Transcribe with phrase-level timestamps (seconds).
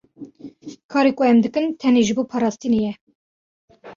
[0.91, 2.93] Karê ku em dikin tenê ji bo parastinê ye.